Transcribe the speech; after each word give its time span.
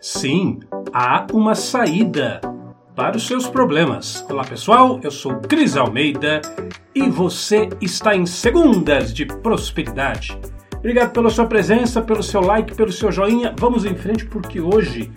Sim, 0.00 0.60
há 0.92 1.26
uma 1.32 1.56
saída 1.56 2.40
para 2.94 3.16
os 3.16 3.26
seus 3.26 3.48
problemas. 3.48 4.24
Olá 4.30 4.44
pessoal, 4.44 5.00
eu 5.02 5.10
sou 5.10 5.40
Cris 5.40 5.76
Almeida 5.76 6.40
e 6.94 7.10
você 7.10 7.68
está 7.80 8.14
em 8.14 8.24
Segundas 8.24 9.12
de 9.12 9.26
Prosperidade. 9.26 10.38
Obrigado 10.76 11.12
pela 11.12 11.30
sua 11.30 11.46
presença, 11.46 12.00
pelo 12.00 12.22
seu 12.22 12.40
like, 12.40 12.76
pelo 12.76 12.92
seu 12.92 13.10
joinha. 13.10 13.52
Vamos 13.58 13.84
em 13.84 13.96
frente 13.96 14.24
porque 14.24 14.60
hoje 14.60 15.10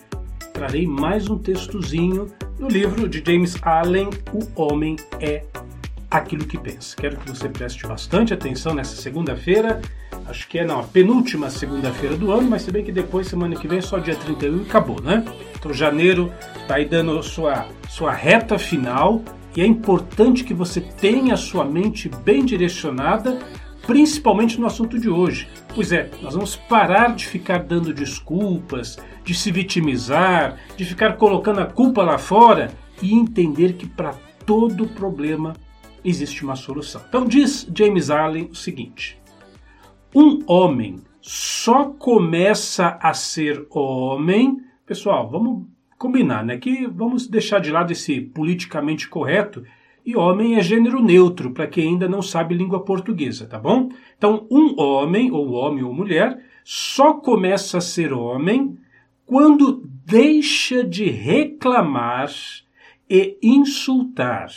trarei 0.51 0.87
mais 0.87 1.29
um 1.29 1.37
textozinho 1.37 2.25
do 2.57 2.67
livro 2.67 3.07
de 3.07 3.23
James 3.23 3.55
Allen, 3.61 4.09
O 4.33 4.63
Homem 4.63 4.95
é 5.19 5.45
Aquilo 6.11 6.45
que 6.45 6.59
Pensa. 6.59 6.95
Quero 6.95 7.17
que 7.17 7.29
você 7.29 7.49
preste 7.49 7.87
bastante 7.87 8.33
atenção 8.33 8.75
nessa 8.75 9.01
segunda-feira 9.01 9.81
acho 10.31 10.47
que 10.47 10.59
é 10.59 10.65
não, 10.65 10.79
a 10.79 10.83
penúltima 10.83 11.49
segunda-feira 11.49 12.15
do 12.15 12.31
ano, 12.31 12.49
mas 12.49 12.63
se 12.63 12.71
bem 12.71 12.83
que 12.83 12.91
depois, 12.91 13.27
semana 13.27 13.55
que 13.55 13.67
vem, 13.67 13.79
é 13.79 13.81
só 13.81 13.99
dia 13.99 14.15
31 14.15 14.59
e 14.59 14.61
acabou, 14.61 15.01
né? 15.01 15.23
Então 15.57 15.73
janeiro 15.73 16.31
está 16.61 16.75
aí 16.75 16.85
dando 16.85 17.21
sua, 17.21 17.67
sua 17.89 18.11
reta 18.11 18.57
final 18.57 19.21
e 19.55 19.61
é 19.61 19.65
importante 19.65 20.43
que 20.43 20.53
você 20.53 20.81
tenha 20.81 21.35
sua 21.35 21.65
mente 21.65 22.09
bem 22.23 22.45
direcionada, 22.45 23.39
principalmente 23.85 24.59
no 24.59 24.67
assunto 24.67 24.97
de 24.97 25.09
hoje. 25.09 25.47
Pois 25.75 25.91
é, 25.91 26.09
nós 26.21 26.33
vamos 26.33 26.55
parar 26.55 27.15
de 27.15 27.25
ficar 27.25 27.59
dando 27.59 27.93
desculpas, 27.93 28.97
de 29.23 29.33
se 29.33 29.51
vitimizar, 29.51 30.57
de 30.77 30.85
ficar 30.85 31.17
colocando 31.17 31.59
a 31.59 31.65
culpa 31.65 32.03
lá 32.03 32.17
fora 32.17 32.71
e 33.01 33.13
entender 33.13 33.73
que 33.73 33.87
para 33.87 34.13
todo 34.45 34.87
problema 34.87 35.53
existe 36.03 36.43
uma 36.43 36.55
solução. 36.55 37.01
Então 37.07 37.25
diz 37.25 37.67
James 37.75 38.09
Allen 38.09 38.49
o 38.51 38.55
seguinte: 38.55 39.19
um 40.13 40.39
homem 40.47 40.99
só 41.21 41.85
começa 41.85 42.97
a 43.01 43.13
ser 43.13 43.65
homem. 43.69 44.61
Pessoal, 44.85 45.29
vamos 45.29 45.65
combinar, 45.97 46.43
né? 46.43 46.57
Que 46.57 46.87
vamos 46.87 47.27
deixar 47.27 47.59
de 47.59 47.71
lado 47.71 47.91
esse 47.91 48.19
politicamente 48.19 49.07
correto 49.07 49.63
e 50.05 50.15
homem 50.15 50.55
é 50.55 50.61
gênero 50.61 51.01
neutro 51.01 51.51
para 51.51 51.67
quem 51.67 51.89
ainda 51.89 52.09
não 52.09 52.21
sabe 52.21 52.55
língua 52.55 52.83
portuguesa, 52.83 53.45
tá 53.45 53.59
bom? 53.59 53.89
Então, 54.17 54.47
um 54.49 54.79
homem, 54.81 55.31
ou 55.31 55.51
homem 55.51 55.83
ou 55.83 55.93
mulher, 55.93 56.43
só 56.63 57.13
começa 57.13 57.77
a 57.77 57.81
ser 57.81 58.11
homem 58.11 58.77
quando 59.25 59.83
deixa 60.05 60.83
de 60.83 61.05
reclamar 61.05 62.31
e 63.09 63.37
insultar 63.41 64.49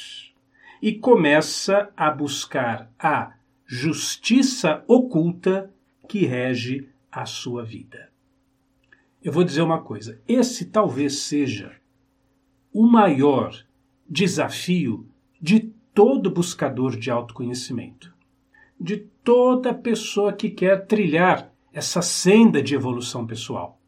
e 0.84 0.92
começa 0.92 1.90
a 1.96 2.10
buscar 2.10 2.92
a 2.98 3.32
justiça 3.64 4.84
oculta 4.86 5.72
que 6.06 6.26
rege 6.26 6.86
a 7.10 7.24
sua 7.24 7.64
vida. 7.64 8.10
Eu 9.22 9.32
vou 9.32 9.44
dizer 9.44 9.62
uma 9.62 9.80
coisa: 9.80 10.20
esse 10.28 10.66
talvez 10.66 11.20
seja 11.20 11.74
o 12.70 12.86
maior 12.86 13.56
desafio 14.06 15.08
de 15.40 15.72
todo 15.94 16.30
buscador 16.30 16.98
de 16.98 17.10
autoconhecimento, 17.10 18.12
de 18.78 18.98
toda 18.98 19.72
pessoa 19.72 20.34
que 20.34 20.50
quer 20.50 20.84
trilhar 20.84 21.50
essa 21.72 22.02
senda 22.02 22.62
de 22.62 22.74
evolução 22.74 23.26
pessoal. 23.26 23.80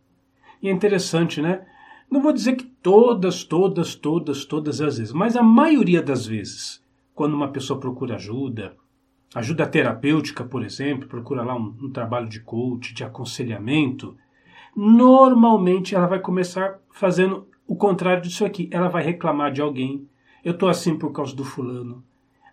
E 0.62 0.70
é 0.70 0.72
interessante, 0.72 1.42
né? 1.42 1.66
Não 2.10 2.22
vou 2.22 2.32
dizer 2.32 2.56
que 2.56 2.64
todas, 2.64 3.44
todas, 3.44 3.94
todas, 3.94 4.46
todas 4.46 4.80
as 4.80 4.96
vezes, 4.96 5.12
mas 5.12 5.36
a 5.36 5.42
maioria 5.42 6.00
das 6.00 6.24
vezes, 6.24 6.85
quando 7.16 7.32
uma 7.32 7.48
pessoa 7.48 7.80
procura 7.80 8.16
ajuda, 8.16 8.76
ajuda 9.34 9.66
terapêutica, 9.66 10.44
por 10.44 10.62
exemplo, 10.62 11.08
procura 11.08 11.42
lá 11.42 11.56
um, 11.56 11.74
um 11.80 11.90
trabalho 11.90 12.28
de 12.28 12.40
coach, 12.40 12.92
de 12.92 13.02
aconselhamento, 13.02 14.14
normalmente 14.76 15.94
ela 15.94 16.06
vai 16.06 16.20
começar 16.20 16.78
fazendo 16.92 17.48
o 17.66 17.74
contrário 17.74 18.22
disso 18.22 18.44
aqui. 18.44 18.68
Ela 18.70 18.88
vai 18.88 19.02
reclamar 19.02 19.50
de 19.50 19.62
alguém. 19.62 20.06
Eu 20.44 20.52
estou 20.52 20.68
assim 20.68 20.94
por 20.94 21.10
causa 21.10 21.34
do 21.34 21.42
fulano. 21.42 22.04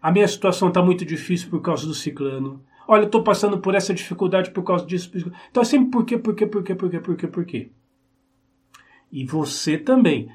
A 0.02 0.10
minha 0.14 0.28
situação 0.28 0.70
está 0.70 0.82
muito 0.82 1.04
difícil 1.04 1.50
por 1.50 1.62
causa 1.62 1.86
do 1.86 1.94
ciclano. 1.94 2.64
Olha, 2.88 3.02
eu 3.02 3.08
estou 3.08 3.22
passando 3.22 3.60
por 3.60 3.76
essa 3.76 3.94
dificuldade 3.94 4.52
por 4.52 4.64
causa 4.64 4.86
disso. 4.86 5.12
Então, 5.52 5.62
é 5.62 5.66
sempre 5.66 5.92
por 5.92 6.06
quê, 6.06 6.18
por 6.18 6.34
quê, 6.34 6.48
por 6.48 6.64
quê, 6.64 6.74
por 6.74 6.90
quê, 6.90 7.00
por 7.00 7.16
quê, 7.18 7.28
por 7.28 7.46
quê? 7.46 7.70
E 9.12 9.26
você 9.26 9.78
também. 9.78 10.30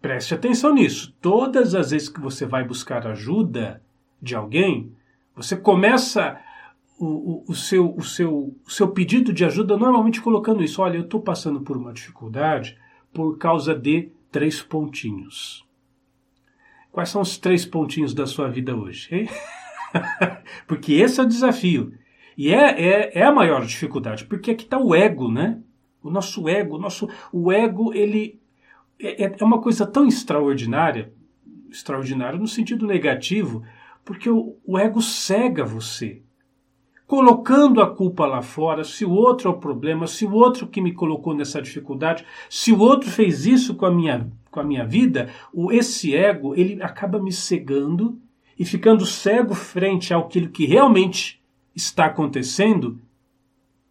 Preste 0.00 0.34
atenção 0.34 0.74
nisso. 0.74 1.14
Todas 1.20 1.74
as 1.74 1.90
vezes 1.90 2.08
que 2.08 2.20
você 2.20 2.46
vai 2.46 2.64
buscar 2.64 3.06
ajuda 3.06 3.82
de 4.20 4.34
alguém, 4.34 4.92
você 5.34 5.56
começa 5.56 6.40
o, 6.98 7.06
o, 7.06 7.44
o, 7.48 7.54
seu, 7.54 7.94
o, 7.94 8.02
seu, 8.02 8.56
o 8.66 8.70
seu 8.70 8.88
pedido 8.88 9.32
de 9.32 9.44
ajuda 9.44 9.76
normalmente 9.76 10.20
colocando 10.20 10.62
isso. 10.62 10.82
Olha, 10.82 10.96
eu 10.96 11.02
estou 11.02 11.20
passando 11.20 11.60
por 11.60 11.76
uma 11.76 11.92
dificuldade 11.92 12.78
por 13.12 13.36
causa 13.38 13.74
de 13.74 14.10
três 14.30 14.62
pontinhos. 14.62 15.64
Quais 16.92 17.08
são 17.08 17.22
os 17.22 17.38
três 17.38 17.64
pontinhos 17.64 18.14
da 18.14 18.26
sua 18.26 18.48
vida 18.48 18.74
hoje? 18.74 19.28
Porque 20.66 20.94
esse 20.94 21.20
é 21.20 21.22
o 21.22 21.28
desafio. 21.28 21.92
E 22.36 22.52
é, 22.52 22.80
é, 22.80 23.18
é 23.18 23.22
a 23.22 23.32
maior 23.32 23.66
dificuldade, 23.66 24.24
porque 24.24 24.52
aqui 24.52 24.64
está 24.64 24.78
o 24.78 24.94
ego, 24.94 25.30
né? 25.30 25.60
O 26.02 26.10
nosso 26.10 26.48
ego, 26.48 26.76
o 26.76 26.78
nosso 26.78 27.06
o 27.30 27.52
ego, 27.52 27.92
ele 27.92 28.39
é, 29.00 29.36
é 29.38 29.44
uma 29.44 29.60
coisa 29.60 29.86
tão 29.86 30.06
extraordinária, 30.06 31.12
extraordinária 31.70 32.38
no 32.38 32.46
sentido 32.46 32.86
negativo, 32.86 33.62
porque 34.04 34.28
o, 34.28 34.56
o 34.64 34.78
ego 34.78 35.00
cega 35.00 35.64
você. 35.64 36.22
Colocando 37.06 37.80
a 37.80 37.90
culpa 37.92 38.24
lá 38.24 38.40
fora, 38.40 38.84
se 38.84 39.04
o 39.04 39.10
outro 39.10 39.48
é 39.48 39.52
o 39.52 39.58
problema, 39.58 40.06
se 40.06 40.24
o 40.24 40.32
outro 40.32 40.68
que 40.68 40.80
me 40.80 40.92
colocou 40.92 41.34
nessa 41.34 41.60
dificuldade, 41.60 42.24
se 42.48 42.72
o 42.72 42.78
outro 42.78 43.10
fez 43.10 43.46
isso 43.46 43.74
com 43.74 43.86
a 43.86 43.90
minha, 43.90 44.30
com 44.50 44.60
a 44.60 44.64
minha 44.64 44.84
vida, 44.84 45.28
o, 45.52 45.72
esse 45.72 46.14
ego 46.14 46.54
ele 46.54 46.80
acaba 46.82 47.20
me 47.20 47.32
cegando 47.32 48.20
e 48.58 48.64
ficando 48.64 49.04
cego 49.06 49.54
frente 49.54 50.14
ao 50.14 50.28
que 50.28 50.66
realmente 50.66 51.42
está 51.74 52.06
acontecendo, 52.06 53.00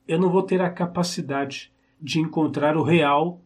eu 0.07 0.19
não 0.19 0.29
vou 0.29 0.43
ter 0.43 0.61
a 0.61 0.69
capacidade 0.69 1.71
de 2.01 2.19
encontrar 2.19 2.77
o 2.77 2.83
real, 2.83 3.41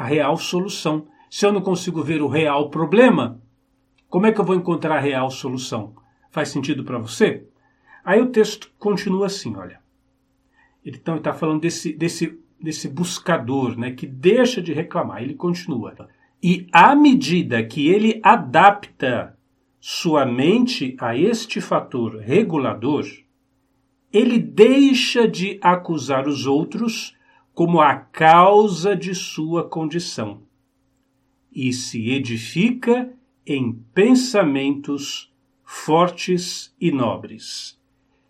a 0.00 0.04
real 0.06 0.34
solução. 0.38 1.06
Se 1.28 1.44
eu 1.44 1.52
não 1.52 1.60
consigo 1.60 2.02
ver 2.02 2.22
o 2.22 2.26
real 2.26 2.70
problema, 2.70 3.38
como 4.08 4.24
é 4.24 4.32
que 4.32 4.40
eu 4.40 4.44
vou 4.46 4.56
encontrar 4.56 4.96
a 4.96 5.00
real 5.00 5.30
solução? 5.30 5.94
Faz 6.30 6.48
sentido 6.48 6.84
para 6.84 6.96
você? 6.96 7.44
Aí 8.02 8.18
o 8.18 8.30
texto 8.30 8.72
continua 8.78 9.26
assim, 9.26 9.54
olha. 9.54 9.78
Ele 10.82 10.96
então 10.96 11.16
está 11.16 11.34
falando 11.34 11.60
desse, 11.60 11.92
desse, 11.92 12.40
desse 12.58 12.88
buscador 12.88 13.78
né, 13.78 13.90
que 13.90 14.06
deixa 14.06 14.62
de 14.62 14.72
reclamar. 14.72 15.22
Ele 15.22 15.34
continua. 15.34 15.94
E 16.42 16.66
à 16.72 16.94
medida 16.94 17.62
que 17.62 17.86
ele 17.86 18.20
adapta 18.22 19.36
sua 19.78 20.24
mente 20.24 20.96
a 20.98 21.14
este 21.14 21.60
fator 21.60 22.16
regulador, 22.16 23.04
ele 24.10 24.38
deixa 24.38 25.28
de 25.28 25.58
acusar 25.60 26.26
os 26.26 26.46
outros 26.46 27.14
como 27.60 27.78
a 27.78 27.94
causa 27.94 28.96
de 28.96 29.14
sua 29.14 29.62
condição 29.62 30.44
e 31.52 31.74
se 31.74 32.08
edifica 32.08 33.12
em 33.46 33.70
pensamentos 33.92 35.30
fortes 35.62 36.74
e 36.80 36.90
nobres. 36.90 37.78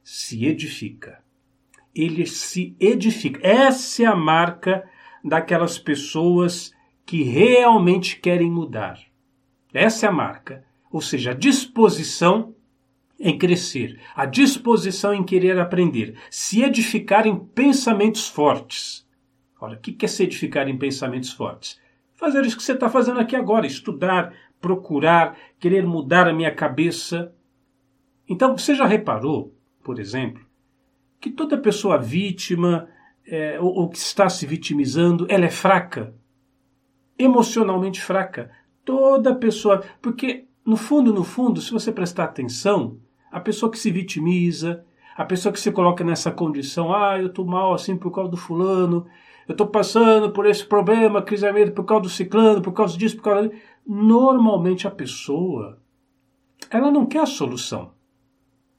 Se 0.03 0.47
edifica. 0.47 1.23
Ele 1.95 2.27
se 2.27 2.75
edifica. 2.81 3.39
Essa 3.47 4.03
é 4.03 4.07
a 4.07 4.17
marca 4.17 4.85
daquelas 5.25 5.79
pessoas 5.79 6.75
que 7.07 7.23
realmente 7.23 8.19
querem 8.19 8.51
mudar. 8.51 8.99
Essa 9.73 10.07
é 10.07 10.09
a 10.09 10.13
marca. 10.13 10.65
Ou 10.91 11.01
seja, 11.01 11.31
a 11.31 11.35
disposição 11.35 12.53
em 13.17 13.39
crescer, 13.39 14.01
a 14.13 14.27
disposição 14.27 15.15
em 15.15 15.23
querer 15.23 15.57
aprender, 15.61 16.19
se 16.29 16.65
edificar 16.65 17.29
em 17.29 17.39
pensamentos 17.39 18.27
fortes. 18.27 19.09
Olha, 19.61 19.77
o 19.77 19.81
que 19.81 20.05
é 20.05 20.09
se 20.09 20.23
edificar 20.23 20.69
em 20.69 20.79
pensamentos 20.79 21.33
fortes? 21.33 21.79
Fazer 22.15 22.45
isso 22.45 22.57
que 22.57 22.63
você 22.63 22.73
está 22.73 22.89
fazendo 22.89 23.21
aqui 23.21 23.37
agora, 23.37 23.67
estudar, 23.67 24.33
procurar, 24.61 25.37
querer 25.59 25.87
mudar 25.87 26.29
a 26.29 26.33
minha 26.33 26.55
cabeça. 26.55 27.35
Então, 28.29 28.57
você 28.57 28.75
já 28.75 28.87
reparou, 28.87 29.55
por 29.83 29.99
exemplo, 29.99 30.45
que 31.21 31.31
toda 31.31 31.59
pessoa 31.59 31.99
vítima 31.99 32.89
é, 33.27 33.61
ou, 33.61 33.75
ou 33.75 33.89
que 33.89 33.99
está 33.99 34.29
se 34.29 34.47
vitimizando, 34.47 35.27
ela 35.29 35.45
é 35.45 35.51
fraca, 35.51 36.15
emocionalmente 37.19 38.01
fraca. 38.01 38.51
Toda 38.85 39.35
pessoa, 39.35 39.85
porque 40.01 40.47
no 40.65 40.77
fundo, 40.77 41.13
no 41.13 41.23
fundo, 41.23 41.61
se 41.61 41.71
você 41.71 41.93
prestar 41.93 42.25
atenção, 42.25 42.99
a 43.31 43.41
pessoa 43.41 43.71
que 43.71 43.79
se 43.79 43.91
vitimiza, 43.91 44.85
a 45.17 45.25
pessoa 45.25 45.53
que 45.53 45.61
se 45.61 45.71
coloca 45.71 46.03
nessa 46.03 46.31
condição, 46.31 46.95
ah, 46.95 47.19
eu 47.19 47.27
estou 47.27 47.45
mal 47.45 47.75
assim 47.75 47.97
por 47.97 48.11
causa 48.11 48.31
do 48.31 48.37
fulano, 48.37 49.07
eu 49.51 49.53
estou 49.53 49.67
passando 49.67 50.31
por 50.31 50.47
esse 50.47 50.65
problema, 50.65 51.21
crise 51.21 51.45
por 51.73 51.85
causa 51.85 52.03
do 52.05 52.09
ciclano, 52.09 52.63
por 52.63 52.73
causa 52.73 52.97
disso, 52.97 53.17
por 53.17 53.23
causa 53.25 53.49
disso. 53.49 53.61
Normalmente 53.85 54.87
a 54.87 54.91
pessoa, 54.93 55.81
ela 56.71 56.89
não 56.89 57.05
quer 57.05 57.23
a 57.23 57.27
solução. 57.27 57.91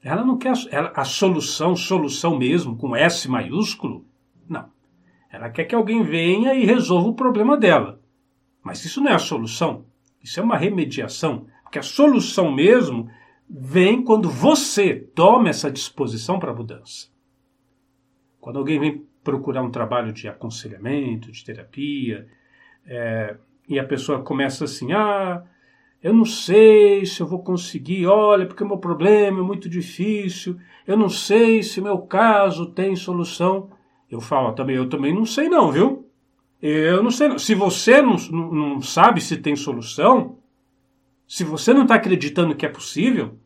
Ela 0.01 0.23
não 0.23 0.37
quer 0.37 0.53
a, 0.53 0.55
ela, 0.71 0.93
a 0.95 1.03
solução, 1.03 1.75
solução 1.75 2.37
mesmo, 2.37 2.77
com 2.77 2.95
S 2.95 3.29
maiúsculo. 3.29 4.05
Não. 4.47 4.69
Ela 5.29 5.49
quer 5.49 5.65
que 5.65 5.75
alguém 5.75 6.03
venha 6.03 6.53
e 6.53 6.63
resolva 6.63 7.09
o 7.09 7.15
problema 7.15 7.57
dela. 7.57 7.99
Mas 8.63 8.85
isso 8.85 9.01
não 9.01 9.11
é 9.11 9.15
a 9.15 9.19
solução. 9.19 9.83
Isso 10.23 10.39
é 10.39 10.43
uma 10.43 10.55
remediação. 10.55 11.47
Porque 11.63 11.79
a 11.79 11.83
solução 11.83 12.49
mesmo 12.49 13.09
vem 13.49 14.01
quando 14.01 14.29
você 14.29 14.95
toma 14.95 15.49
essa 15.49 15.69
disposição 15.69 16.39
para 16.39 16.51
a 16.51 16.55
mudança. 16.55 17.09
Quando 18.39 18.57
alguém 18.57 18.79
vem 18.79 19.10
procurar 19.23 19.61
um 19.61 19.71
trabalho 19.71 20.11
de 20.11 20.27
aconselhamento, 20.27 21.31
de 21.31 21.43
terapia, 21.43 22.27
é, 22.85 23.35
e 23.67 23.79
a 23.79 23.83
pessoa 23.83 24.21
começa 24.21 24.65
assim: 24.65 24.91
ah, 24.91 25.43
eu 26.01 26.13
não 26.13 26.25
sei 26.25 27.05
se 27.05 27.21
eu 27.21 27.27
vou 27.27 27.43
conseguir, 27.43 28.07
olha, 28.07 28.45
porque 28.45 28.63
o 28.63 28.67
meu 28.67 28.77
problema 28.77 29.39
é 29.39 29.43
muito 29.43 29.69
difícil, 29.69 30.57
eu 30.85 30.97
não 30.97 31.09
sei 31.09 31.61
se 31.61 31.79
o 31.79 31.83
meu 31.83 31.99
caso 31.99 32.67
tem 32.67 32.95
solução. 32.95 33.69
Eu 34.09 34.19
falo 34.19 34.51
também, 34.53 34.75
eu 34.75 34.89
também 34.89 35.13
não 35.13 35.25
sei 35.25 35.47
não, 35.47 35.71
viu? 35.71 36.05
Eu 36.61 37.01
não 37.01 37.11
sei. 37.11 37.39
Se 37.39 37.55
você 37.55 38.01
não, 38.01 38.17
não 38.31 38.81
sabe 38.81 39.21
se 39.21 39.37
tem 39.37 39.55
solução, 39.55 40.37
se 41.27 41.43
você 41.43 41.73
não 41.73 41.83
está 41.83 41.95
acreditando 41.95 42.55
que 42.55 42.65
é 42.65 42.69
possível, 42.69 43.39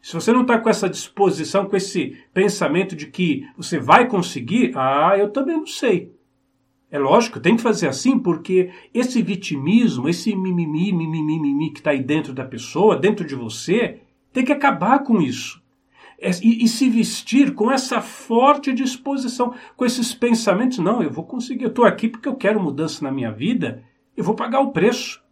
se 0.00 0.14
você 0.14 0.32
não 0.32 0.42
está 0.42 0.58
com 0.58 0.68
essa 0.68 0.88
disposição, 0.88 1.66
com 1.66 1.76
esse 1.76 2.16
pensamento 2.32 2.94
de 2.94 3.06
que 3.06 3.46
você 3.56 3.78
vai 3.78 4.06
conseguir, 4.06 4.72
ah, 4.74 5.14
eu 5.18 5.30
também 5.30 5.56
não 5.56 5.66
sei. 5.66 6.12
É 6.90 6.98
lógico, 6.98 7.40
tem 7.40 7.56
que 7.56 7.62
fazer 7.62 7.88
assim, 7.88 8.18
porque 8.18 8.70
esse 8.94 9.20
vitimismo, 9.20 10.08
esse 10.08 10.34
mimimi, 10.34 10.92
mimimi, 10.92 11.38
mimimi 11.38 11.72
que 11.72 11.80
está 11.80 11.90
aí 11.90 12.02
dentro 12.02 12.32
da 12.32 12.44
pessoa, 12.44 12.96
dentro 12.96 13.26
de 13.26 13.34
você, 13.34 14.00
tem 14.32 14.44
que 14.44 14.52
acabar 14.52 15.00
com 15.00 15.20
isso. 15.20 15.62
É, 16.20 16.30
e, 16.42 16.64
e, 16.64 16.68
se 16.68 16.88
vestir 16.88 17.54
com 17.54 17.70
essa 17.70 18.00
forte 18.00 18.72
disposição, 18.72 19.54
com 19.76 19.84
esses 19.84 20.12
pensamentos. 20.12 20.78
Não, 20.78 21.00
eu 21.00 21.10
vou 21.10 21.24
conseguir, 21.24 21.64
eu 21.64 21.68
estou 21.68 21.84
aqui 21.84 22.08
porque 22.08 22.28
eu 22.28 22.34
quero 22.34 22.60
mudança 22.60 23.04
na 23.04 23.12
minha 23.12 23.30
vida, 23.30 23.84
eu 24.16 24.24
vou 24.24 24.34
pagar 24.34 24.60
o 24.60 24.72
preço. 24.72 25.22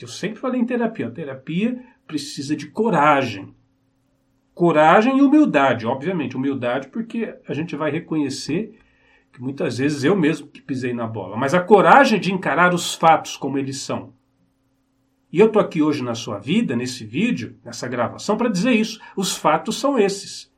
Eu 0.00 0.08
sempre 0.08 0.40
falei 0.40 0.58
em 0.58 0.64
terapia. 0.64 1.08
A 1.08 1.10
terapia 1.10 1.84
precisa 2.06 2.56
de 2.56 2.66
coragem. 2.66 3.54
Coragem 4.54 5.18
e 5.18 5.22
humildade, 5.22 5.86
obviamente. 5.86 6.36
Humildade 6.36 6.88
porque 6.88 7.34
a 7.48 7.54
gente 7.54 7.74
vai 7.74 7.90
reconhecer 7.90 8.78
que 9.32 9.40
muitas 9.40 9.78
vezes 9.78 10.04
eu 10.04 10.14
mesmo 10.14 10.46
que 10.46 10.60
pisei 10.60 10.92
na 10.92 11.06
bola. 11.06 11.36
Mas 11.36 11.54
a 11.54 11.60
coragem 11.60 12.20
de 12.20 12.32
encarar 12.32 12.74
os 12.74 12.94
fatos 12.94 13.36
como 13.36 13.58
eles 13.58 13.78
são. 13.80 14.12
E 15.32 15.40
eu 15.40 15.46
estou 15.46 15.62
aqui 15.62 15.80
hoje 15.80 16.02
na 16.02 16.14
sua 16.14 16.38
vida, 16.38 16.76
nesse 16.76 17.06
vídeo, 17.06 17.56
nessa 17.64 17.88
gravação, 17.88 18.36
para 18.36 18.50
dizer 18.50 18.72
isso. 18.72 19.00
Os 19.16 19.34
fatos 19.34 19.80
são 19.80 19.98
esses. 19.98 20.52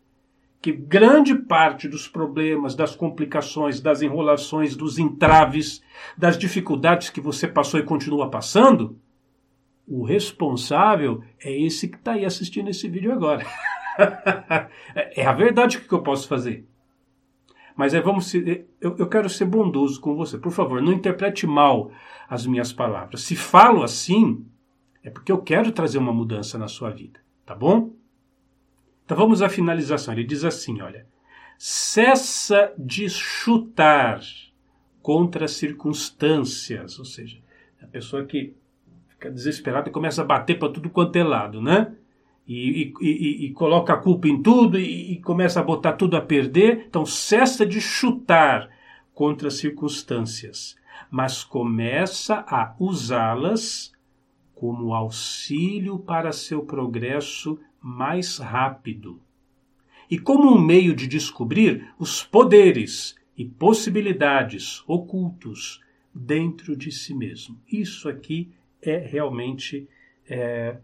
Que 0.61 0.73
grande 0.73 1.35
parte 1.37 1.87
dos 1.87 2.09
problemas, 2.09 2.75
das 2.75 2.97
complicações, 2.97 3.81
das 3.81 4.03
enrolações, 4.03 4.75
dos 4.75 4.99
entraves, 4.99 5.81
das 6.19 6.37
dificuldades 6.37 7.11
que 7.11 7.21
você 7.21 7.47
passou 7.47 7.79
e 7.79 7.85
continua 7.85 8.29
passando, 8.29 8.99
o 9.87 10.03
responsável 10.03 11.23
é 11.39 11.57
esse 11.57 11.87
que 11.87 11.97
está 11.97 12.13
aí 12.13 12.25
assistindo 12.25 12.71
esse 12.71 12.89
vídeo 12.89 13.13
agora. 13.13 13.47
é 14.95 15.27
a 15.27 15.33
verdade 15.33 15.79
o 15.79 15.81
que 15.81 15.93
eu 15.93 16.03
posso 16.03 16.29
fazer. 16.29 16.67
Mas 17.77 17.93
é, 17.93 18.01
vamos 18.01 18.27
ser, 18.27 18.69
eu, 18.81 18.97
eu 18.99 19.09
quero 19.09 19.29
ser 19.29 19.47
bondoso 19.47 20.01
com 20.01 20.15
você. 20.15 20.39
Por 20.39 20.53
favor, 20.53 20.81
não 20.81 20.93
interprete 20.93 21.47
mal 21.47 21.91
as 22.29 22.47
minhas 22.47 22.73
palavras. 22.73 23.23
Se 23.23 23.35
falo 23.35 23.83
assim, 23.83 24.47
é 25.03 25.11
porque 25.11 25.33
eu 25.33 25.39
quero 25.39 25.73
trazer 25.73 25.99
uma 25.99 26.13
mudança 26.13 26.57
na 26.57 26.69
sua 26.69 26.91
vida, 26.91 27.21
tá 27.45 27.55
bom? 27.55 27.93
Então 29.05 29.17
vamos 29.17 29.43
à 29.43 29.49
finalização. 29.49 30.15
Ele 30.15 30.25
diz 30.25 30.45
assim, 30.45 30.81
olha: 30.81 31.07
cessa 31.59 32.73
de 32.79 33.09
chutar 33.09 34.21
contra 35.03 35.45
as 35.45 35.53
circunstâncias, 35.53 36.99
ou 36.99 37.05
seja, 37.05 37.39
a 37.83 37.87
pessoa 37.87 38.25
que 38.25 38.55
fica 39.09 39.31
desesperada 39.31 39.89
e 39.89 39.93
começa 39.93 40.23
a 40.23 40.25
bater 40.25 40.59
para 40.59 40.73
tudo 40.73 40.89
quanto 40.89 41.17
é 41.17 41.25
lado, 41.25 41.61
né? 41.61 41.95
E, 42.47 42.93
e, 43.01 43.07
e, 43.09 43.47
e 43.47 43.51
coloca 43.53 43.95
a 43.95 43.97
culpa 43.97 44.29
em 44.29 44.43
tudo 44.43 44.79
e, 44.79 45.19
começa 45.21 45.61
a 45.61 45.63
botar 45.63 45.95
tudo 45.95 46.17
a 46.17 46.21
perder. 46.21 46.85
Então 46.89 47.07
cessa 47.07 47.65
de 47.65 47.81
chutar 47.81 48.69
contra 49.15 49.49
as 49.49 49.55
circunstâncias, 49.55 50.77
mas 51.11 51.43
começa 51.43 52.45
a 52.47 52.75
usá-las 52.79 53.93
como 54.55 54.93
auxílio 54.95 55.99
para 55.99 56.33
seu 56.33 56.63
progresso 56.63 57.59
mais 57.81 58.39
rápido 58.39 59.21
e 60.11 60.19
como 60.19 60.55
um 60.55 60.61
meio 60.61 60.95
de 60.95 61.07
descobrir 61.07 61.93
os 61.99 62.23
poderes 62.23 63.15
e 63.37 63.45
possibilidades 63.45 64.83
ocultos 64.87 65.81
dentro 66.15 66.77
de 66.77 66.93
si 66.93 67.15
mesmo. 67.15 67.61
Isso 67.71 68.09
aqui 68.09 68.53
é 68.81 68.99
realmente 68.99 69.89
é, 70.29 70.77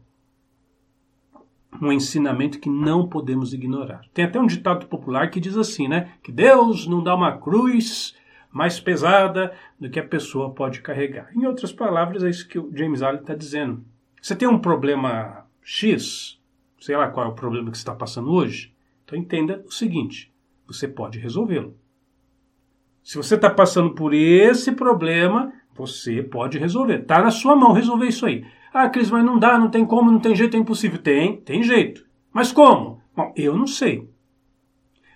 um 1.80 1.92
ensinamento 1.92 2.58
que 2.58 2.68
não 2.68 3.08
podemos 3.08 3.52
ignorar. 3.52 4.02
Tem 4.12 4.24
até 4.24 4.40
um 4.40 4.46
ditado 4.46 4.86
popular 4.86 5.30
que 5.30 5.40
diz 5.40 5.56
assim, 5.56 5.88
né? 5.88 6.12
Que 6.22 6.32
Deus 6.32 6.86
não 6.86 7.02
dá 7.02 7.14
uma 7.14 7.38
cruz 7.38 8.14
mais 8.52 8.80
pesada 8.80 9.52
do 9.78 9.88
que 9.88 10.00
a 10.00 10.06
pessoa 10.06 10.52
pode 10.52 10.80
carregar. 10.80 11.30
Em 11.34 11.46
outras 11.46 11.72
palavras, 11.72 12.24
é 12.24 12.30
isso 12.30 12.48
que 12.48 12.58
o 12.58 12.70
James 12.74 13.02
Allen 13.02 13.20
está 13.20 13.34
dizendo. 13.34 13.84
Você 14.20 14.34
tem 14.34 14.48
um 14.48 14.58
problema 14.58 15.46
X, 15.62 16.38
sei 16.80 16.96
lá 16.96 17.08
qual 17.08 17.26
é 17.26 17.28
o 17.28 17.34
problema 17.34 17.70
que 17.70 17.76
você 17.76 17.82
está 17.82 17.94
passando 17.94 18.32
hoje, 18.32 18.74
então 19.04 19.18
entenda 19.18 19.62
o 19.66 19.70
seguinte: 19.70 20.32
você 20.66 20.88
pode 20.88 21.18
resolvê-lo. 21.18 21.76
Se 23.02 23.16
você 23.16 23.34
está 23.34 23.48
passando 23.48 23.94
por 23.94 24.12
esse 24.12 24.72
problema, 24.72 25.52
você 25.74 26.22
pode 26.22 26.58
resolver. 26.58 27.00
Está 27.00 27.22
na 27.22 27.30
sua 27.30 27.56
mão 27.56 27.72
resolver 27.72 28.06
isso 28.06 28.26
aí. 28.26 28.44
Ah, 28.72 28.88
Cris, 28.88 29.10
mas 29.10 29.24
não 29.24 29.38
dá, 29.38 29.58
não 29.58 29.70
tem 29.70 29.84
como, 29.84 30.10
não 30.10 30.20
tem 30.20 30.34
jeito, 30.34 30.56
é 30.56 30.60
impossível. 30.60 30.98
Tem, 30.98 31.36
tem 31.40 31.62
jeito. 31.62 32.06
Mas 32.32 32.52
como? 32.52 33.02
Bom, 33.14 33.32
eu 33.36 33.56
não 33.56 33.66
sei. 33.66 34.08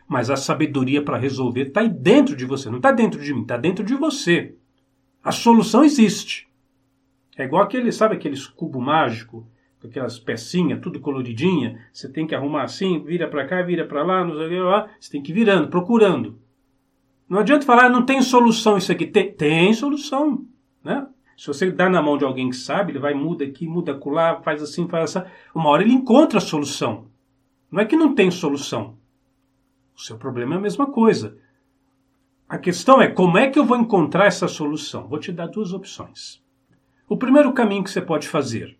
Mas 0.08 0.28
a 0.28 0.36
sabedoria 0.36 1.02
para 1.02 1.16
resolver 1.16 1.68
está 1.68 1.80
aí 1.80 1.88
dentro 1.88 2.36
de 2.36 2.44
você, 2.44 2.68
não 2.68 2.76
está 2.76 2.92
dentro 2.92 3.22
de 3.22 3.32
mim, 3.32 3.42
está 3.42 3.56
dentro 3.56 3.84
de 3.84 3.94
você. 3.94 4.54
A 5.22 5.32
solução 5.32 5.84
existe. 5.84 6.48
É 7.36 7.44
igual 7.44 7.62
aquele, 7.62 7.90
sabe 7.90 8.14
aqueles 8.14 8.46
cubo 8.46 8.80
mágico, 8.80 9.46
aquelas 9.82 10.18
pecinhas, 10.18 10.80
tudo 10.80 11.00
coloridinha, 11.00 11.80
você 11.92 12.08
tem 12.08 12.26
que 12.26 12.34
arrumar 12.34 12.64
assim, 12.64 13.02
vira 13.04 13.28
para 13.28 13.46
cá, 13.46 13.62
vira 13.62 13.86
para 13.86 14.02
lá, 14.02 14.24
não 14.24 14.36
sei 14.36 14.60
lá, 14.60 14.88
você 14.98 15.10
tem 15.10 15.22
que 15.22 15.32
ir 15.32 15.34
virando, 15.34 15.68
procurando. 15.68 16.38
Não 17.28 17.38
adianta 17.38 17.64
falar, 17.64 17.88
não 17.88 18.04
tem 18.04 18.20
solução 18.22 18.76
isso 18.76 18.92
aqui. 18.92 19.06
Tem, 19.06 19.32
tem 19.32 19.72
solução, 19.72 20.44
né? 20.82 21.06
Se 21.36 21.46
você 21.46 21.70
dá 21.70 21.88
na 21.88 22.02
mão 22.02 22.16
de 22.16 22.24
alguém 22.24 22.50
que 22.50 22.56
sabe, 22.56 22.92
ele 22.92 22.98
vai, 22.98 23.14
muda 23.14 23.44
aqui, 23.44 23.66
muda 23.66 23.92
acolá, 23.92 24.40
faz 24.42 24.62
assim, 24.62 24.88
faz 24.88 25.16
assim. 25.16 25.28
Uma 25.54 25.70
hora 25.70 25.82
ele 25.82 25.92
encontra 25.92 26.38
a 26.38 26.40
solução. 26.40 27.06
Não 27.70 27.80
é 27.80 27.84
que 27.84 27.96
não 27.96 28.14
tem 28.14 28.30
solução. 28.30 28.96
O 29.96 30.00
seu 30.00 30.16
problema 30.16 30.54
é 30.54 30.58
a 30.58 30.60
mesma 30.60 30.86
coisa. 30.86 31.36
A 32.48 32.58
questão 32.58 33.00
é 33.00 33.08
como 33.08 33.38
é 33.38 33.50
que 33.50 33.58
eu 33.58 33.64
vou 33.64 33.76
encontrar 33.76 34.26
essa 34.26 34.46
solução? 34.46 35.08
Vou 35.08 35.18
te 35.18 35.32
dar 35.32 35.48
duas 35.48 35.72
opções. 35.72 36.42
O 37.08 37.16
primeiro 37.16 37.52
caminho 37.52 37.82
que 37.84 37.90
você 37.90 38.00
pode 38.00 38.28
fazer. 38.28 38.76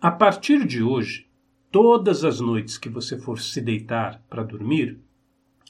A 0.00 0.10
partir 0.10 0.66
de 0.66 0.82
hoje, 0.82 1.28
todas 1.70 2.24
as 2.24 2.40
noites 2.40 2.76
que 2.76 2.88
você 2.88 3.18
for 3.18 3.38
se 3.40 3.60
deitar 3.60 4.22
para 4.28 4.42
dormir, 4.42 4.98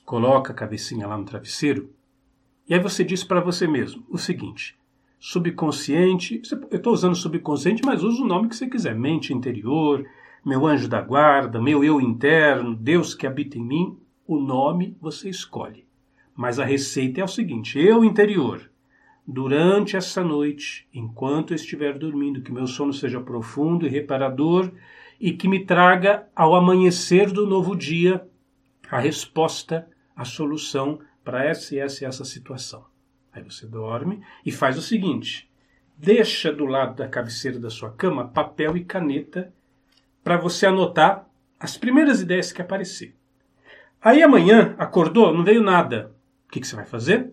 coloca 0.04 0.52
a 0.52 0.54
cabecinha 0.54 1.06
lá 1.06 1.16
no 1.16 1.25
travesseiro 1.25 1.90
e 2.66 2.73
aí 2.73 2.80
você 2.80 3.04
diz 3.04 3.23
para 3.23 3.40
você 3.40 3.66
mesmo 3.66 4.04
o 4.09 4.16
seguinte: 4.16 4.76
subconsciente, 5.26 6.43
eu 6.71 6.76
estou 6.76 6.93
usando 6.93 7.14
subconsciente, 7.14 7.81
mas 7.83 8.02
usa 8.02 8.23
o 8.23 8.26
nome 8.26 8.47
que 8.47 8.54
você 8.54 8.69
quiser, 8.69 8.95
mente 8.95 9.33
interior, 9.33 10.04
meu 10.45 10.66
anjo 10.66 10.87
da 10.87 11.00
guarda, 11.00 11.62
meu 11.62 11.83
eu 11.83 11.99
interno, 11.99 12.76
Deus 12.76 13.14
que 13.14 13.26
habita 13.26 13.57
em 13.57 13.64
mim, 13.64 13.99
o 14.26 14.38
nome 14.38 14.95
você 15.00 15.31
escolhe. 15.31 15.87
Mas 16.37 16.59
a 16.59 16.64
receita 16.66 17.23
é 17.23 17.25
o 17.25 17.28
seguinte: 17.28 17.78
eu 17.78 18.04
interior, 18.04 18.71
durante 19.26 19.97
essa 19.97 20.23
noite, 20.23 20.87
enquanto 20.93 21.54
estiver 21.54 21.97
dormindo, 21.97 22.43
que 22.43 22.52
meu 22.52 22.66
sono 22.66 22.93
seja 22.93 23.19
profundo 23.19 23.87
e 23.87 23.88
reparador 23.88 24.71
e 25.19 25.33
que 25.33 25.49
me 25.49 25.64
traga 25.64 26.28
ao 26.37 26.54
amanhecer 26.54 27.33
do 27.33 27.47
novo 27.47 27.75
dia 27.75 28.23
a 28.90 29.00
resposta, 29.00 29.88
a 30.14 30.26
solução 30.26 30.99
para 31.25 31.43
essa 31.43 31.75
e 31.75 31.78
essa 31.78 32.04
essa 32.04 32.26
situação. 32.26 32.85
Aí 33.35 33.43
você 33.43 33.67
dorme 33.67 34.23
e 34.47 34.53
faz 34.53 34.79
o 34.79 34.83
seguinte: 34.83 35.50
deixa 35.97 36.53
do 36.53 36.64
lado 36.64 36.97
da 36.97 37.09
cabeceira 37.09 37.59
da 37.59 37.69
sua 37.69 37.91
cama 37.91 38.29
papel 38.29 38.76
e 38.76 38.85
caneta 38.85 39.53
para 40.23 40.37
você 40.37 40.67
anotar 40.67 41.29
as 41.59 41.76
primeiras 41.76 42.21
ideias 42.21 42.53
que 42.53 42.62
aparecer. 42.62 43.14
Aí 44.00 44.23
amanhã, 44.23 44.75
acordou, 44.79 45.35
não 45.35 45.45
veio 45.45 45.62
nada. 45.62 46.12
O 46.47 46.53
que, 46.53 46.61
que 46.61 46.67
você 46.67 46.76
vai 46.76 46.85
fazer? 46.85 47.33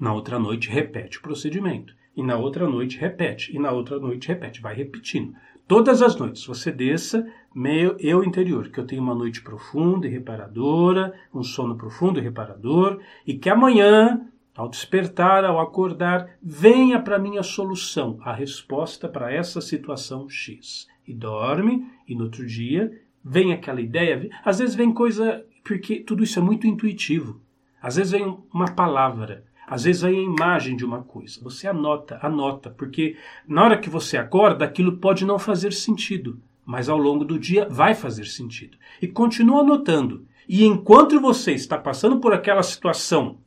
Na 0.00 0.12
outra 0.12 0.38
noite, 0.38 0.68
repete 0.68 1.18
o 1.18 1.22
procedimento. 1.22 1.94
E 2.16 2.22
na 2.22 2.36
outra 2.36 2.66
noite, 2.66 2.98
repete. 2.98 3.54
E 3.54 3.58
na 3.58 3.70
outra 3.70 3.98
noite, 3.98 4.28
repete. 4.28 4.60
Vai 4.60 4.74
repetindo. 4.74 5.34
Todas 5.68 6.02
as 6.02 6.16
noites 6.16 6.44
você 6.44 6.72
desça 6.72 7.26
meu 7.54 7.96
eu 8.00 8.24
interior, 8.24 8.68
que 8.68 8.80
eu 8.80 8.86
tenho 8.86 9.02
uma 9.02 9.14
noite 9.14 9.42
profunda 9.42 10.06
e 10.06 10.10
reparadora, 10.10 11.14
um 11.32 11.42
sono 11.42 11.76
profundo 11.76 12.18
e 12.18 12.22
reparador, 12.22 13.00
e 13.26 13.34
que 13.34 13.48
amanhã 13.48 14.26
Ao 14.54 14.68
despertar, 14.68 15.44
ao 15.44 15.58
acordar, 15.58 16.28
venha 16.42 17.00
para 17.00 17.18
mim 17.18 17.38
a 17.38 17.42
solução, 17.42 18.18
a 18.22 18.34
resposta 18.34 19.08
para 19.08 19.32
essa 19.32 19.62
situação 19.62 20.28
X. 20.28 20.86
E 21.08 21.14
dorme, 21.14 21.86
e 22.06 22.14
no 22.14 22.24
outro 22.24 22.46
dia 22.46 22.92
vem 23.24 23.52
aquela 23.52 23.80
ideia. 23.80 24.28
Às 24.44 24.58
vezes 24.58 24.74
vem 24.74 24.92
coisa, 24.92 25.42
porque 25.64 26.00
tudo 26.00 26.22
isso 26.22 26.38
é 26.38 26.42
muito 26.42 26.66
intuitivo. 26.66 27.40
Às 27.80 27.96
vezes 27.96 28.12
vem 28.12 28.38
uma 28.52 28.70
palavra, 28.70 29.44
às 29.66 29.84
vezes 29.84 30.02
vem 30.02 30.18
a 30.18 30.22
imagem 30.22 30.76
de 30.76 30.84
uma 30.84 31.02
coisa. 31.02 31.40
Você 31.42 31.66
anota, 31.66 32.18
anota, 32.22 32.68
porque 32.68 33.16
na 33.48 33.64
hora 33.64 33.78
que 33.78 33.88
você 33.88 34.18
acorda, 34.18 34.66
aquilo 34.66 34.98
pode 34.98 35.24
não 35.24 35.38
fazer 35.38 35.72
sentido, 35.72 36.38
mas 36.64 36.90
ao 36.90 36.98
longo 36.98 37.24
do 37.24 37.38
dia 37.38 37.66
vai 37.70 37.94
fazer 37.94 38.26
sentido. 38.26 38.76
E 39.00 39.08
continua 39.08 39.62
anotando. 39.62 40.26
E 40.46 40.64
enquanto 40.64 41.18
você 41.20 41.52
está 41.52 41.78
passando 41.78 42.20
por 42.20 42.34
aquela 42.34 42.62
situação 42.62 43.38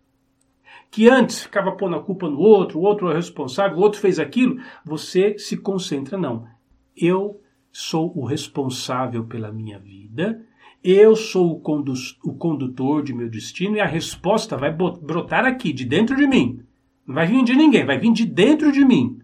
que 0.89 1.09
antes 1.09 1.43
ficava 1.43 1.73
pondo 1.73 1.95
a 1.95 2.01
culpa 2.01 2.29
no 2.29 2.39
outro, 2.39 2.79
o 2.79 2.83
outro 2.83 3.11
é 3.11 3.15
responsável, 3.15 3.77
o 3.77 3.81
outro 3.81 3.99
fez 3.99 4.19
aquilo, 4.19 4.59
você 4.83 5.37
se 5.37 5.57
concentra, 5.57 6.17
não. 6.17 6.47
Eu 6.95 7.41
sou 7.71 8.17
o 8.17 8.25
responsável 8.25 9.25
pela 9.25 9.51
minha 9.51 9.77
vida, 9.77 10.41
eu 10.83 11.15
sou 11.15 11.51
o, 11.51 11.59
condu 11.59 11.93
o 12.23 12.33
condutor 12.33 13.03
de 13.03 13.13
meu 13.13 13.27
destino 13.27 13.75
e 13.75 13.81
a 13.81 13.87
resposta 13.87 14.55
vai 14.55 14.71
brotar 14.71 15.43
aqui, 15.43 15.73
de 15.73 15.83
dentro 15.83 16.15
de 16.15 16.27
mim. 16.27 16.61
Não 17.05 17.15
vai 17.15 17.27
vir 17.27 17.43
de 17.43 17.55
ninguém, 17.55 17.85
vai 17.85 17.97
vir 17.97 18.13
de 18.13 18.25
dentro 18.25 18.71
de 18.71 18.85
mim. 18.85 19.19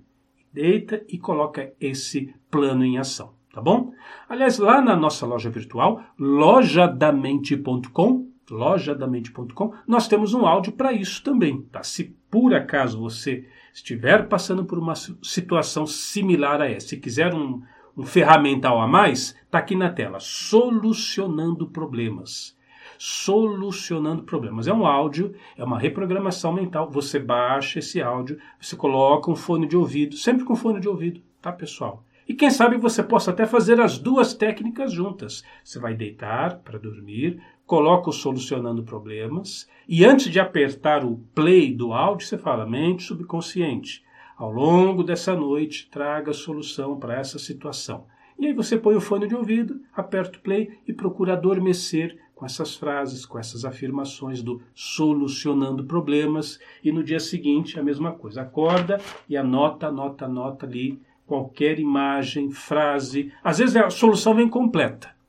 Deita 0.52 1.06
e 1.08 1.18
coloca 1.18 1.72
esse 1.80 2.34
plano 2.50 2.84
em 2.84 2.98
ação, 2.98 3.32
tá 3.54 3.62
bom? 3.62 3.94
Aliás, 4.28 4.58
lá 4.58 4.82
na 4.82 4.96
nossa 4.96 5.26
loja 5.26 5.50
virtual, 5.50 6.04
lojadamente.com, 6.20 8.31
lojadamente.com, 8.52 9.74
nós 9.88 10.08
temos 10.08 10.34
um 10.34 10.46
áudio 10.46 10.74
para 10.74 10.94
isso 10.94 11.24
também, 11.24 11.62
tá? 11.64 11.82
Se 11.82 12.16
por 12.30 12.54
acaso 12.54 13.00
você 13.00 13.46
estiver 13.74 14.28
passando 14.28 14.66
por 14.66 14.78
uma 14.78 14.94
situação 14.96 15.88
similar 15.88 16.62
a 16.62 16.70
essa, 16.70 16.90
se 16.90 16.98
quiser 16.98 17.34
um, 17.34 17.62
um 17.98 18.06
ferramental 18.06 18.80
a 18.80 18.88
mais, 18.88 19.36
está 19.46 19.58
aqui 19.58 19.76
na 19.76 19.90
tela. 19.90 20.20
Solucionando 20.20 21.68
problemas. 21.68 22.58
Solucionando 22.98 24.24
problemas. 24.24 24.68
É 24.68 24.74
um 24.74 24.86
áudio, 24.86 25.34
é 25.58 25.64
uma 25.64 25.80
reprogramação 25.80 26.54
mental. 26.54 26.90
Você 26.92 27.18
baixa 27.20 27.80
esse 27.80 28.02
áudio, 28.02 28.38
você 28.60 28.76
coloca 28.76 29.32
um 29.32 29.36
fone 29.36 29.68
de 29.68 29.76
ouvido, 29.76 30.16
sempre 30.16 30.46
com 30.46 30.56
fone 30.56 30.80
de 30.80 30.88
ouvido, 30.88 31.22
tá, 31.42 31.52
pessoal? 31.52 32.04
E 32.28 32.34
quem 32.34 32.50
sabe 32.50 32.78
você 32.78 33.04
possa 33.04 33.32
até 33.32 33.46
fazer 33.46 33.82
as 33.82 33.98
duas 33.98 34.34
técnicas 34.34 34.94
juntas. 34.94 35.44
Você 35.64 35.80
vai 35.80 35.94
deitar 35.94 36.60
para 36.60 36.80
dormir, 36.80 37.42
coloca 37.72 38.10
o 38.10 38.12
solucionando 38.12 38.84
problemas 38.84 39.66
e 39.88 40.04
antes 40.04 40.30
de 40.30 40.42
apertar 40.42 41.06
o 41.06 41.22
play 41.34 41.74
do 41.74 41.94
áudio, 41.94 42.28
você 42.28 42.38
fala 42.38 42.66
mente 42.66 43.02
subconsciente 43.02 44.04
ao 44.36 44.52
longo 44.52 45.06
dessa 45.06 45.34
noite, 45.34 45.88
traga 45.90 46.34
solução 46.34 47.00
para 47.00 47.18
essa 47.18 47.40
situação. 47.40 48.04
E 48.38 48.48
aí 48.48 48.54
você 48.54 48.78
põe 48.78 48.94
o 48.94 49.00
fone 49.00 49.26
de 49.26 49.34
ouvido, 49.34 49.80
aperta 49.96 50.38
o 50.38 50.42
play 50.42 50.80
e 50.86 50.92
procura 50.92 51.32
adormecer 51.32 52.20
com 52.36 52.46
essas 52.46 52.76
frases, 52.76 53.26
com 53.26 53.40
essas 53.40 53.64
afirmações 53.64 54.44
do 54.44 54.62
solucionando 54.76 55.86
problemas. 55.86 56.60
E 56.84 56.92
no 56.92 57.02
dia 57.02 57.22
seguinte, 57.22 57.80
a 57.80 57.84
mesma 57.84 58.12
coisa. 58.12 58.42
Acorda 58.42 59.00
e 59.30 59.38
anota, 59.38 59.88
anota, 59.88 60.26
anota 60.26 60.66
ali 60.66 61.02
qualquer 61.26 61.80
imagem, 61.80 62.52
frase. 62.52 63.32
Às 63.42 63.60
vezes 63.60 63.78
a 63.78 63.90
solução 63.90 64.36
vem 64.36 64.50
completa. 64.50 65.21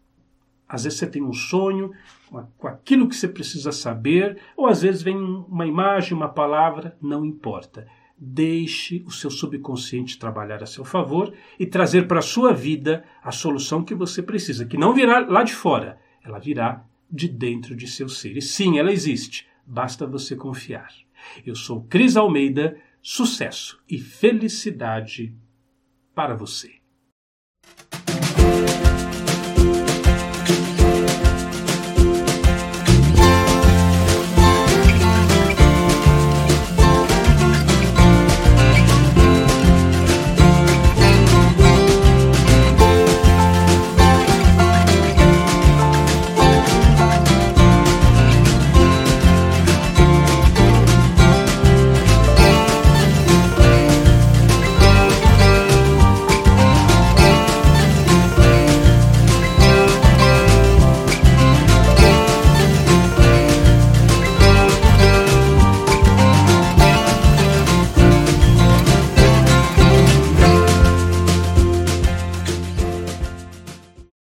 Às 0.72 0.84
vezes 0.84 0.98
você 0.98 1.06
tem 1.06 1.22
um 1.22 1.34
sonho 1.34 1.92
com 2.56 2.66
aquilo 2.66 3.06
que 3.06 3.14
você 3.14 3.28
precisa 3.28 3.70
saber, 3.70 4.38
ou 4.56 4.66
às 4.66 4.80
vezes 4.80 5.02
vem 5.02 5.16
uma 5.16 5.66
imagem, 5.66 6.16
uma 6.16 6.30
palavra, 6.30 6.96
não 7.00 7.24
importa 7.24 7.86
deixe 8.24 9.02
o 9.04 9.10
seu 9.10 9.32
subconsciente 9.32 10.16
trabalhar 10.16 10.62
a 10.62 10.66
seu 10.66 10.84
favor 10.84 11.34
e 11.58 11.66
trazer 11.66 12.06
para 12.06 12.20
a 12.20 12.22
sua 12.22 12.52
vida 12.52 13.02
a 13.20 13.32
solução 13.32 13.82
que 13.82 13.96
você 13.96 14.22
precisa, 14.22 14.64
que 14.64 14.78
não 14.78 14.94
virá 14.94 15.26
lá 15.26 15.42
de 15.42 15.52
fora, 15.52 15.98
ela 16.22 16.38
virá 16.38 16.84
de 17.10 17.26
dentro 17.26 17.74
de 17.74 17.88
seu 17.88 18.08
ser. 18.08 18.36
E 18.36 18.40
sim, 18.40 18.78
ela 18.78 18.92
existe, 18.92 19.48
basta 19.66 20.06
você 20.06 20.36
confiar. 20.36 20.88
Eu 21.44 21.56
sou 21.56 21.82
Cris 21.82 22.16
Almeida, 22.16 22.76
sucesso 23.02 23.82
e 23.90 23.98
felicidade 23.98 25.34
para 26.14 26.36
você. 26.36 26.80